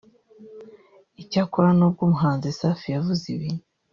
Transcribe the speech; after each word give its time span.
Icyakora 1.21 1.69
nubwo 1.77 2.01
umuhanzi 2.07 2.47
Safi 2.59 2.87
yavuze 2.95 3.23
ibi 3.35 3.49